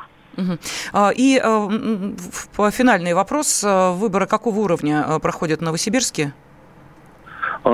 [0.94, 3.62] А, и э, финальный вопрос.
[3.66, 6.34] Выборы какого уровня проходят в Новосибирске?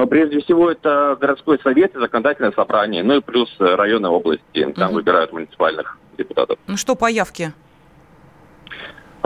[0.09, 4.73] Прежде всего, это городской совет и законодательное собрание, ну и плюс районы области.
[4.75, 4.95] Там угу.
[4.95, 6.57] выбирают муниципальных депутатов.
[6.65, 7.53] Ну что по явке?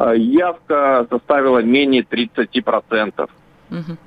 [0.02, 3.30] А, явка составила менее 30%.
[3.72, 3.98] Угу.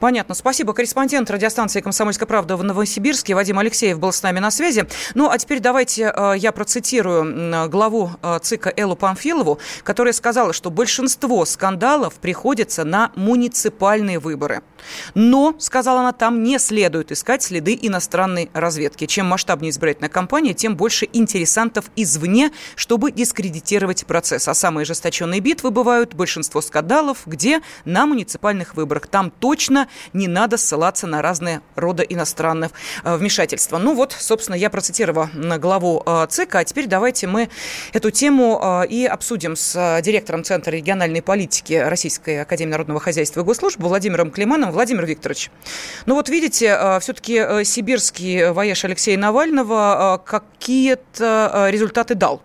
[0.00, 0.34] Понятно.
[0.34, 0.72] Спасибо.
[0.72, 4.86] Корреспондент радиостанции «Комсомольская правда» в Новосибирске Вадим Алексеев был с нами на связи.
[5.14, 10.70] Ну, а теперь давайте э, я процитирую главу э, ЦИКа Эллу Памфилову, которая сказала, что
[10.70, 14.62] большинство скандалов приходится на муниципальные выборы.
[15.14, 19.06] Но, сказала она, там не следует искать следы иностранной разведки.
[19.06, 24.48] Чем масштабнее избирательная кампания, тем больше интересантов извне, чтобы дискредитировать процесс.
[24.48, 29.01] А самые ожесточенные битвы бывают большинство скандалов, где на муниципальных выборах.
[29.06, 32.72] Там точно не надо ссылаться на разные рода иностранных
[33.04, 33.78] э, вмешательства.
[33.78, 37.48] Ну вот, собственно, я процитировала главу э, ЦИКа, а теперь давайте мы
[37.92, 43.44] эту тему э, и обсудим с директором Центра региональной политики Российской Академии народного хозяйства и
[43.44, 44.72] госслужбы Владимиром Климановым.
[44.74, 45.50] Владимир Викторович,
[46.06, 52.42] ну вот видите, все-таки сибирский воеж Алексея Навального какие-то результаты дал.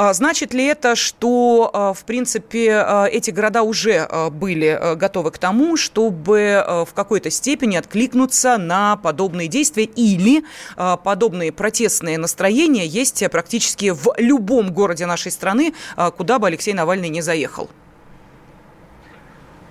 [0.00, 5.38] А, значит ли это, что, а, в принципе, а, эти города уже были готовы к
[5.38, 10.44] тому, чтобы в какой-то степени откликнуться на подобные действия или
[10.76, 15.74] подобные протестные настроения есть практически в любом городе нашей страны,
[16.16, 17.68] куда бы Алексей Навальный не заехал?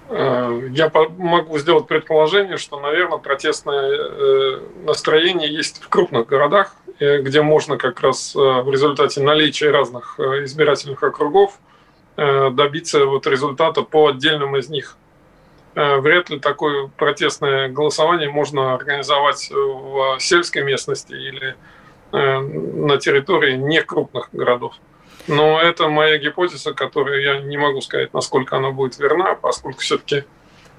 [0.10, 7.42] Я могу сделать предположение, что, наверное, протестное э, настроение есть в крупных городах, Э, где
[7.42, 11.60] можно как раз э, в результате наличия разных э, избирательных округов
[12.16, 14.98] добиться вот результата по отдельным из них.
[15.76, 21.56] Вряд ли такое протестное голосование можно организовать в сельской местности или
[22.12, 24.74] на территории не крупных городов.
[25.28, 30.24] Но это моя гипотеза, которую я не могу сказать, насколько она будет верна, поскольку все-таки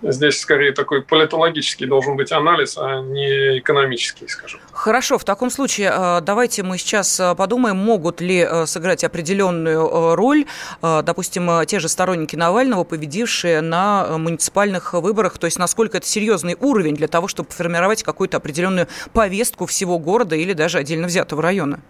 [0.03, 4.61] Здесь скорее такой политологический должен быть анализ, а не экономический, скажем.
[4.73, 10.15] Хорошо, в таком случае э, давайте мы сейчас э, подумаем, могут ли э, сыграть определенную
[10.15, 10.47] роль,
[10.83, 16.95] допустим, те же сторонники Навального, победившие на муниципальных выборах, то есть насколько это серьезный уровень
[16.95, 21.81] для того, чтобы формировать какую-то определенную повестку всего города или даже отдельно взятого района?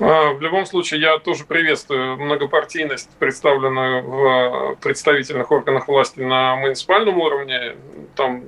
[0.00, 7.18] А, в любом случае, я тоже приветствую многопартийность, представленную в представительных органах власти на муниципальном
[7.18, 7.74] уровне.
[8.14, 8.42] Там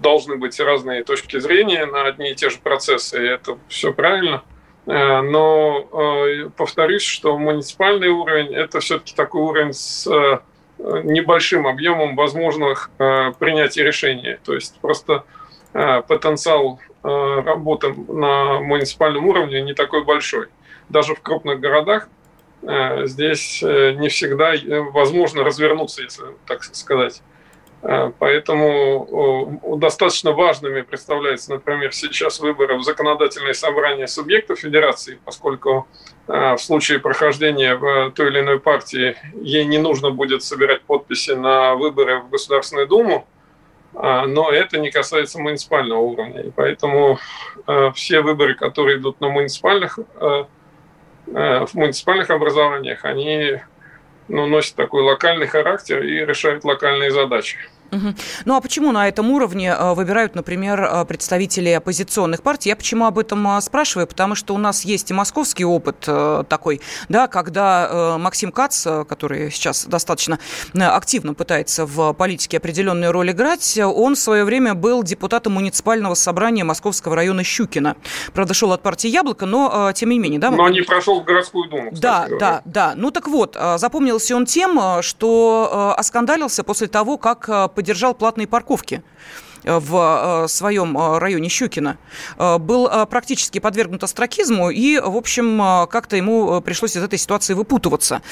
[0.00, 4.42] должны быть разные точки зрения на одни и те же процессы, и это все правильно.
[4.86, 10.40] Э, но э, повторюсь, что муниципальный уровень– это все-таки такой уровень с э,
[10.78, 12.90] небольшим объемом возможных
[13.38, 14.38] принятий решений.
[14.44, 15.24] То есть просто
[15.72, 20.48] потенциал работы на муниципальном уровне не такой большой
[20.88, 22.08] даже в крупных городах
[22.62, 27.22] э, здесь э, не всегда э, возможно развернуться, если так сказать.
[28.18, 35.86] Поэтому достаточно важными представляются, например, сейчас выборы в законодательное собрание субъектов федерации, поскольку
[36.26, 41.74] в случае прохождения в той или иной партии ей не нужно будет собирать подписи на
[41.74, 43.26] выборы в Государственную Думу,
[43.92, 46.40] но это не касается муниципального уровня.
[46.40, 47.18] И поэтому
[47.94, 49.98] все выборы, которые идут на муниципальных
[51.26, 53.60] в муниципальных образованиях, они
[54.28, 57.58] ну, носят такой локальный характер и решают локальные задачи.
[57.94, 58.14] Угу.
[58.44, 62.70] Ну а почему на этом уровне э, выбирают, например, э, представители оппозиционных партий?
[62.70, 64.06] Я почему об этом э, спрашиваю?
[64.06, 66.08] Потому что у нас есть и московский опыт
[66.48, 70.38] такой, да, когда Максим Кац, который сейчас достаточно
[70.74, 76.64] активно пытается в политике определенную роль играть, он в свое время был депутатом муниципального собрания
[76.64, 77.96] Московского района Щукина.
[78.32, 80.40] Правда, шел от партии «Яблоко», но тем не менее.
[80.40, 82.38] Да, но не прошел в городскую думу, Да, говоря.
[82.38, 82.92] да, да.
[82.96, 89.02] Ну так вот, запомнился он тем, что оскандалился после того, как поддержал платные парковки
[89.64, 91.98] в э, своем э, районе Щукина,
[92.38, 98.22] э, был практически подвергнут астракизму, и, в общем, как-то ему пришлось из этой ситуации выпутываться.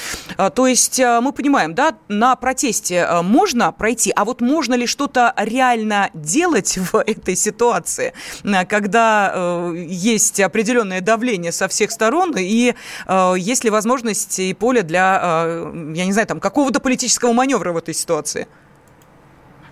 [0.55, 6.09] То есть мы понимаем, да, на протесте можно пройти, а вот можно ли что-то реально
[6.13, 8.13] делать в этой ситуации,
[8.67, 12.73] когда есть определенное давление со всех сторон, и
[13.37, 15.63] есть ли возможность и поле для,
[15.93, 18.47] я не знаю, там, какого-то политического маневра в этой ситуации?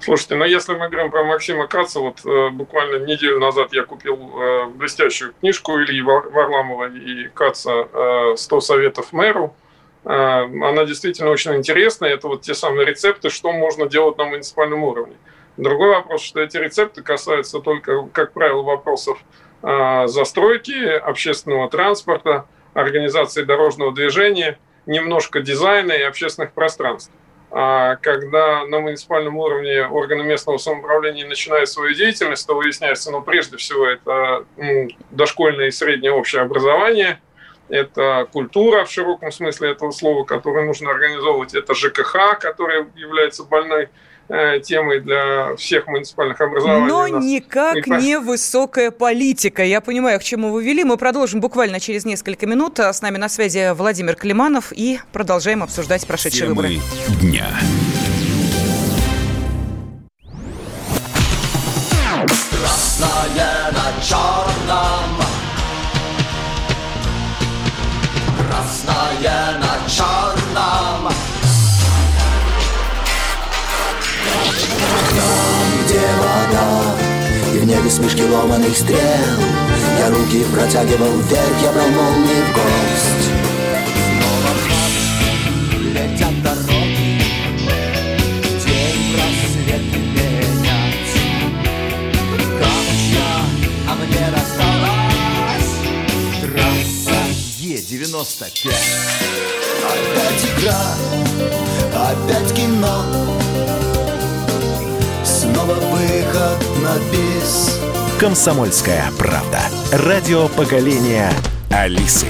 [0.03, 4.15] Слушайте, ну если мы говорим про Максима Каца, вот э, буквально неделю назад я купил
[4.17, 9.55] э, блестящую книжку Ильи Варламова и Каца э, «100 советов мэру».
[10.03, 12.09] Э, она действительно очень интересная.
[12.09, 15.17] Это вот те самые рецепты, что можно делать на муниципальном уровне.
[15.57, 19.19] Другой вопрос, что эти рецепты касаются только, как правило, вопросов
[19.61, 27.11] э, застройки, общественного транспорта, организации дорожного движения, немножко дизайна и общественных пространств.
[27.53, 33.57] А когда на муниципальном уровне органы местного самоуправления начинают свою деятельность, то выясняется, ну, прежде
[33.57, 34.45] всего, это
[35.09, 37.19] дошкольное и среднее общее образование,
[37.67, 43.89] это культура в широком смысле этого слова, которую нужно организовывать, это ЖКХ, который является больной
[44.27, 46.87] темой для всех муниципальных образований.
[46.87, 49.63] Но никак не высокая политика.
[49.63, 50.83] Я понимаю, к чему вы вели.
[50.83, 52.79] Мы продолжим буквально через несколько минут.
[52.79, 56.79] С нами на связи Владимир Климанов и продолжаем обсуждать прошедшие Темы выборы.
[57.21, 57.47] дня.
[78.01, 78.97] И в небе смешки ломаных стрел.
[79.99, 83.29] Я руки протягивал вверх, я брал молнии в гость
[84.17, 84.67] Снова в
[85.93, 87.21] летят дороги
[88.65, 91.13] День просвет менять
[92.59, 93.31] Камушья,
[93.87, 95.71] а мне досталась
[96.41, 97.21] Трасса
[97.59, 98.73] Е-95
[99.83, 100.83] Опять игра,
[101.93, 103.40] опять кино
[105.71, 107.79] снова выход на бис.
[108.19, 109.59] Комсомольская правда.
[109.91, 111.31] Радио поколения
[111.69, 112.27] Алисы.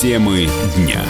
[0.00, 1.02] Темы дня.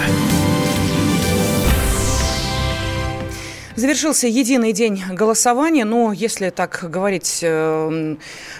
[3.77, 8.17] Завершился единый день голосования, но если так говорить, э,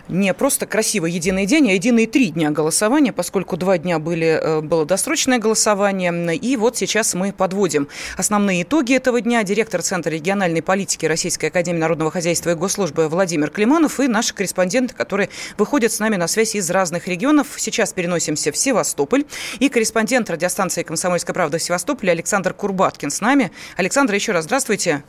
[0.09, 4.61] не просто красиво единый день, а единые три дня голосования, поскольку два дня были, э,
[4.61, 9.43] было досрочное голосование, и вот сейчас мы подводим основные итоги этого дня.
[9.43, 14.95] Директор Центра региональной политики Российской Академии Народного Хозяйства и Госслужбы Владимир Климанов и наши корреспонденты,
[14.95, 17.49] которые выходят с нами на связь из разных регионов.
[17.57, 19.25] Сейчас переносимся в Севастополь,
[19.59, 23.51] и корреспондент радиостанции «Комсомольская правда» в Севастополе Александр Курбаткин с нами.
[23.77, 25.03] Александр, еще раз здравствуйте.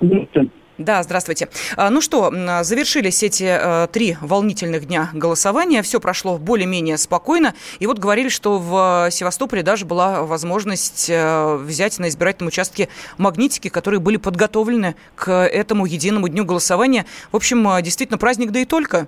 [0.00, 0.59] Здравствуйте.
[0.80, 1.48] Да, здравствуйте.
[1.76, 2.30] А, ну что,
[2.62, 5.82] завершились эти э, три волнительных дня голосования.
[5.82, 7.52] Все прошло более-менее спокойно.
[7.80, 13.68] И вот говорили, что в Севастополе даже была возможность э, взять на избирательном участке магнитики,
[13.68, 17.04] которые были подготовлены к этому единому дню голосования.
[17.30, 19.06] В общем, э, действительно праздник, да и только.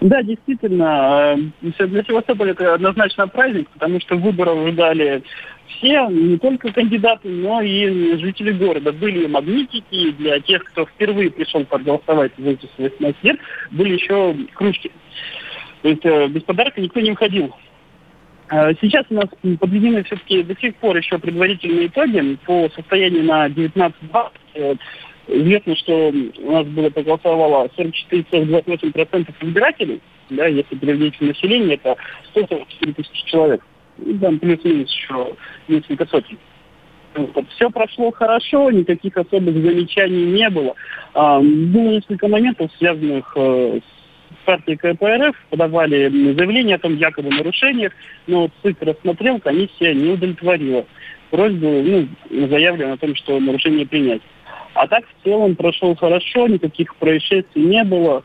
[0.00, 5.22] Да, действительно, для Севастополя это однозначно праздник, потому что выборов ждали
[5.68, 8.92] все, не только кандидаты, но и жители города.
[8.92, 13.38] Были магнитики, для тех, кто впервые пришел проголосовать в возрасте 18 лет,
[13.70, 14.90] были еще кружки.
[15.82, 17.54] То есть э, без подарка никто не уходил.
[18.48, 19.26] А сейчас у нас
[19.60, 23.92] подведены все-таки до сих пор еще предварительные итоги по состоянию на 19-20.
[24.54, 24.74] Э,
[25.28, 30.00] известно, что у нас было проголосовало 44,28% избирателей,
[30.30, 31.96] да, если переводить население, это
[32.30, 33.62] 144 тысячи человек
[34.20, 35.34] там плюс-минус еще
[35.68, 36.38] несколько сотен.
[37.14, 37.48] Вот.
[37.50, 40.74] Все прошло хорошо, никаких особых замечаний не было.
[41.14, 47.92] А, было несколько моментов, связанных э, с партией КПРФ, подавали заявление о том якобы нарушениях,
[48.26, 50.84] но ЦИК рассмотрел, комиссия не удовлетворила
[51.30, 52.08] просьбу, ну,
[52.48, 54.22] заявлено о том, что нарушение принять.
[54.74, 58.22] А так в целом прошел хорошо, никаких происшествий не было.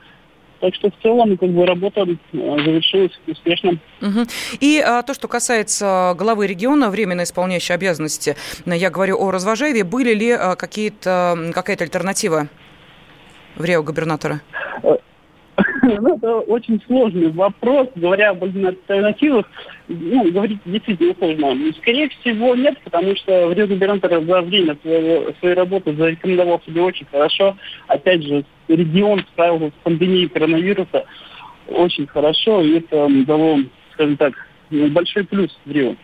[0.63, 3.71] Так что в целом как бы работа э, завершилась успешно.
[4.01, 4.21] Угу.
[4.61, 10.13] И а, то, что касается главы региона, временно исполняющей обязанности, я говорю о Развожаеве, были
[10.13, 12.47] ли а, какие-то, какая-то альтернатива
[13.57, 14.39] в Рио губернатора?
[16.01, 17.89] Ну, это очень сложный вопрос.
[17.95, 19.45] Говоря об альтернативах,
[19.87, 21.73] ну, говорить действительно сложно.
[21.81, 27.05] Скорее всего, нет, потому что в губернатор за время своего, своей работы зарекомендовал себе очень
[27.05, 27.57] хорошо.
[27.87, 31.05] Опять же, регион справился с пандемией коронавируса
[31.67, 33.59] очень хорошо, и это дало,
[33.93, 34.33] скажем так,
[34.69, 35.95] большой плюс в Рио.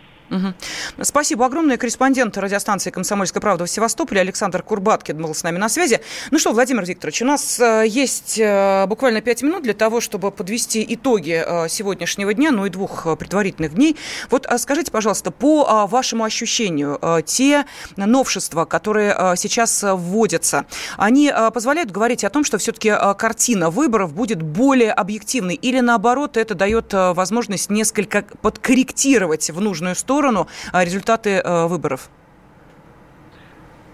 [1.02, 1.78] Спасибо огромное.
[1.78, 6.02] Корреспондент радиостанции «Комсомольская правда» в Севастополе Александр Курбаткин был с нами на связи.
[6.32, 10.32] Ну что, Владимир Викторович, у нас э, есть э, буквально пять минут для того, чтобы
[10.32, 13.98] подвести итоги э, сегодняшнего дня, ну и двух предварительных дней.
[14.30, 17.66] Вот скажите, пожалуйста, по вашему ощущению, те
[17.96, 20.66] новшества, которые сейчас вводятся,
[20.98, 26.56] они позволяют говорить о том, что все-таки картина выборов будет более объективной или наоборот это
[26.56, 32.10] дает возможность несколько подкорректировать в нужную сторону сторону а, результаты э, выборов?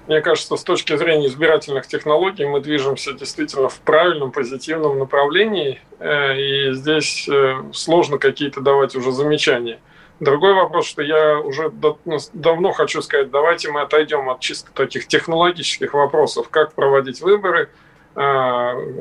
[0.07, 6.37] Мне кажется, с точки зрения избирательных технологий мы движемся действительно в правильном, позитивном направлении, э,
[6.37, 9.79] и здесь э, сложно какие-то давать уже замечания.
[10.19, 11.71] Другой вопрос, что я уже
[12.05, 17.69] ну, давно хочу сказать, давайте мы отойдем от чисто таких технологических вопросов, как проводить выборы,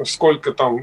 [0.04, 0.80] сколько там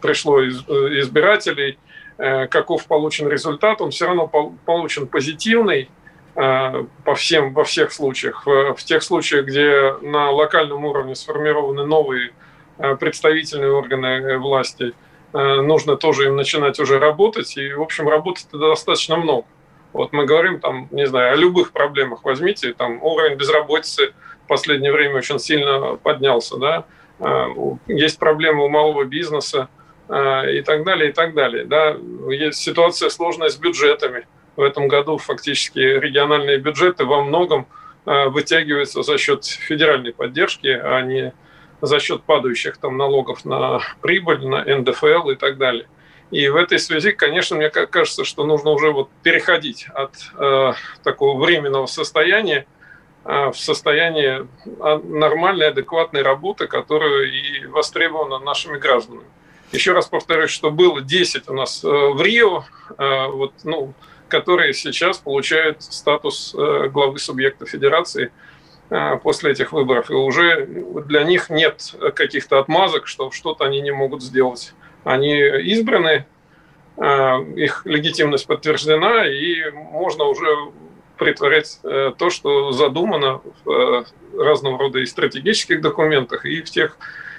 [0.00, 1.78] пришло избирателей,
[2.16, 4.26] каков получен результат, он все равно
[4.64, 5.90] получен позитивный
[6.34, 8.46] э, по всем, во всех случаях.
[8.46, 12.32] В тех случаях, где на локальном уровне сформированы новые
[12.78, 14.92] э, представительные органы власти,
[15.32, 17.58] нужно тоже им начинать уже работать.
[17.58, 19.44] И, в общем, работать достаточно много.
[19.92, 22.24] Вот мы говорим там, не знаю, о любых проблемах.
[22.24, 24.14] Возьмите, там уровень безработицы
[24.44, 26.84] в последнее время очень сильно поднялся, да.
[27.86, 29.75] Есть проблемы у малого бизнеса, Э,
[30.08, 31.64] и так далее, и так далее.
[31.64, 31.96] Да.
[32.30, 34.26] Есть ситуация сложная с бюджетами.
[34.56, 37.66] В этом году фактически региональные бюджеты во многом
[38.06, 41.34] э, вытягиваются за счет федеральной поддержки, а не
[41.82, 45.86] за счет падающих там налогов на прибыль, на НДФЛ и так далее.
[46.30, 50.72] И в этой связи, конечно, мне кажется, что нужно уже вот переходить от э,
[51.04, 52.66] такого временного состояния
[53.24, 54.48] э, в состояние
[54.80, 59.26] а, нормальной, адекватной работы, которая и востребована нашими гражданами.
[59.72, 62.64] Еще раз повторюсь, что было 10 у нас э, в Рио,
[62.96, 63.94] э, вот, ну,
[64.28, 68.32] которые сейчас получают статус э, главы субъекта федерации
[69.24, 70.12] после этих выборов.
[70.12, 70.64] И уже
[71.06, 74.74] для них нет каких-то отмазок, что что-то они не могут сделать.
[75.02, 76.24] Они избраны,
[76.96, 80.46] их легитимность подтверждена, и можно уже
[81.18, 84.06] притворять то, что задумано в
[84.38, 86.96] разного рода и стратегических документах, и в тех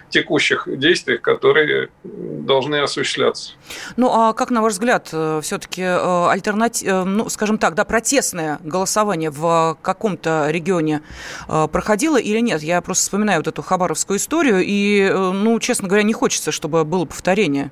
[0.09, 3.53] текущих действиях, которые должны осуществляться.
[3.97, 7.83] Ну, а как, на ваш взгляд, э, все-таки э, альтернатив, э, ну, скажем так, да,
[7.83, 11.01] протестное голосование в каком-то регионе
[11.47, 12.63] проходило или нет?
[12.63, 17.05] Я просто вспоминаю вот эту хабаровскую историю, и, ну, честно говоря, не хочется, чтобы было
[17.05, 17.71] повторение.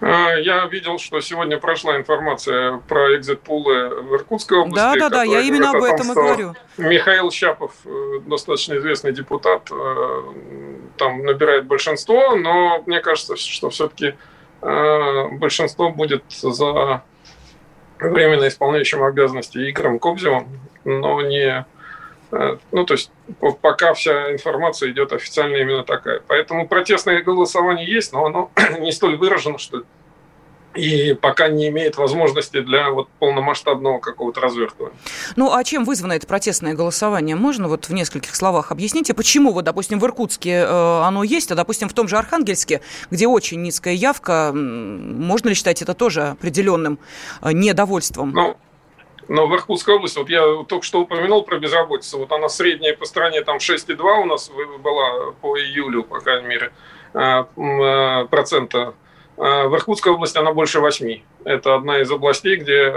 [0.00, 4.76] А, я видел, что сегодня прошла информация про экзит-пулы в Иркутской области.
[4.76, 6.54] Да, да, да, я именно об этом и говорю.
[6.76, 10.22] Михаил Щапов, э, достаточно известный депутат, э,
[10.96, 14.14] там набирает большинство, но мне кажется, что все-таки
[14.62, 17.02] э, большинство будет за
[17.98, 21.64] временно исполняющим обязанности Игорем Кобзевым, но не
[22.72, 23.10] ну, то есть
[23.60, 26.20] пока вся информация идет официально именно такая.
[26.26, 29.82] Поэтому протестное голосование есть, но оно не столь выражено, что
[30.74, 34.96] и пока не имеет возможности для вот полномасштабного какого-то развертывания.
[35.36, 37.36] Ну, а чем вызвано это протестное голосование?
[37.36, 41.54] Можно вот в нескольких словах объясните, почему вот, допустим, в Иркутске э, оно есть, а,
[41.54, 42.80] допустим, в том же Архангельске,
[43.10, 46.98] где очень низкая явка, можно ли считать это тоже определенным
[47.40, 48.32] э, недовольством?
[48.32, 48.56] Ну,
[49.28, 53.04] но в Иркутской области, вот я только что упомянул про безработицу, вот она средняя по
[53.04, 54.50] стране там 6,2 у нас
[54.80, 56.72] была по июлю, по крайней мере,
[57.14, 58.94] э, э, процента
[59.36, 61.20] а в Иркутской области она больше 8.
[61.44, 62.90] Это одна из областей, где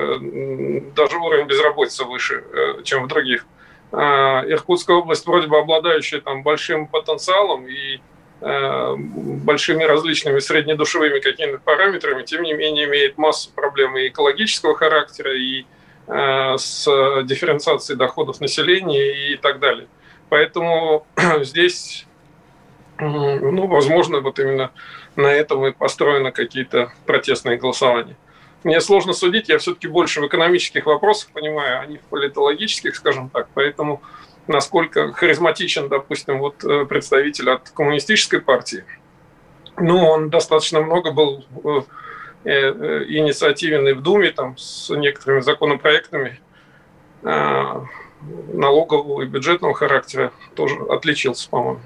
[0.96, 3.46] даже уровень безработицы выше, э, чем в других.
[3.92, 8.00] А Иркутская область, вроде бы обладающая там большим потенциалом и
[8.42, 15.36] э, большими различными среднедушевыми какими-то параметрами, тем не менее имеет массу проблем и экологического характера,
[15.36, 15.66] и э,
[16.08, 16.86] с
[17.24, 19.88] дифференциацией доходов населения и так далее.
[20.30, 21.06] Поэтому
[21.42, 22.06] здесь,
[22.98, 24.72] ну, возможно, вот именно
[25.16, 28.16] на этом и построены какие-то протестные голосования.
[28.64, 33.30] Мне сложно судить, я все-таки больше в экономических вопросах понимаю, а не в политологических, скажем
[33.30, 33.48] так.
[33.54, 34.02] Поэтому
[34.48, 38.84] насколько харизматичен, допустим, вот э, представитель от коммунистической партии,
[39.78, 41.82] ну, он достаточно много был э, э,
[42.48, 46.40] инициативен и в Думе, там, с некоторыми законопроектами,
[47.24, 47.86] а,
[48.54, 51.80] налогового и бюджетного характера тоже отличился, по-моему.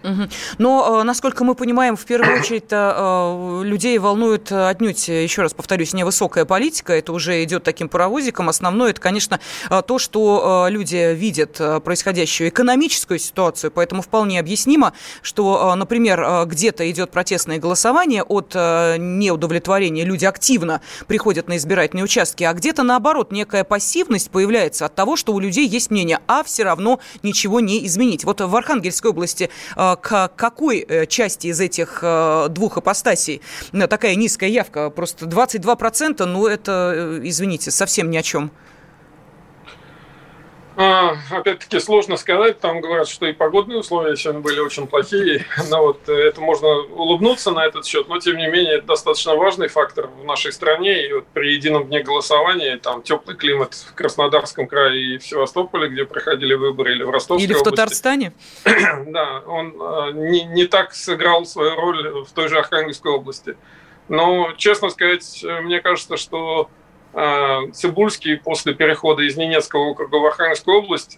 [0.58, 5.94] Но, э, насколько мы понимаем, в первую очередь э, людей волнует отнюдь, еще раз повторюсь,
[5.94, 8.50] невысокая политика, это уже идет таким паровозиком.
[8.50, 9.40] Основное, это, конечно,
[9.70, 17.12] э, то, что люди видят происходящую экономическую ситуацию, поэтому вполне объяснимо, что, например, где-то идет
[17.12, 24.32] протестное голосование от неудовлетворения, люди активно приходят на избирательные участки, а где-то, наоборот, некая пассивность
[24.32, 28.24] появляется от того, что у людей есть мнение, а все равно ничего не изменить.
[28.24, 33.42] Вот в Архангельской области э, к какой э, части из этих э, двух апостасий
[33.90, 34.90] такая низкая явка?
[34.90, 38.52] Просто 22%, ну это, извините, совсем ни о чем.
[40.78, 45.84] А, опять-таки сложно сказать, там говорят, что и погодные условия сегодня были очень плохие, но
[45.84, 50.08] вот это можно улыбнуться на этот счет, но тем не менее это достаточно важный фактор
[50.08, 55.16] в нашей стране, и вот при едином дне голосования, там теплый климат в Краснодарском крае
[55.16, 58.34] и в Севастополе, где проходили выборы, или в Ростовской Или в области, Татарстане?
[59.08, 63.58] Да, он а, не, не так сыграл свою роль в той же Архангельской области.
[64.08, 66.70] Но, честно сказать, мне кажется, что
[67.14, 71.18] Цибульский после перехода из Ненецкого округа в Архангельскую область,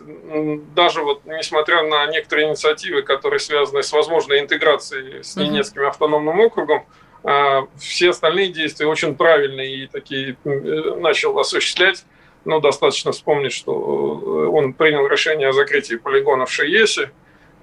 [0.76, 6.86] даже вот несмотря на некоторые инициативы, которые связаны с возможной интеграцией с Ненецким автономным округом,
[7.24, 12.06] а, все остальные действия очень правильные и такие начал осуществлять.
[12.44, 17.10] Ну, достаточно вспомнить, что э, он принял решение о закрытии полигона в Шиесе, Э,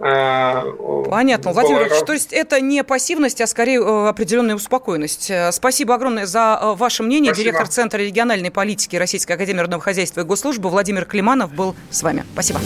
[0.01, 5.31] Понятно, Владимир Ильич, то есть это не пассивность, а скорее э, определенная успокоенность.
[5.31, 7.35] Э, спасибо огромное за ваше мнение.
[7.35, 7.51] Спасибо.
[7.51, 12.25] Директор Центра региональной политики Российской Академии Родного Хозяйства и Госслужбы Владимир Климанов был с вами.
[12.33, 12.61] Спасибо.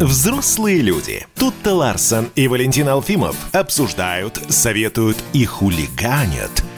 [0.00, 1.26] Взрослые люди.
[1.34, 6.62] Тут-то Ларсон и Валентин Алфимов обсуждают, советуют и хулиганят–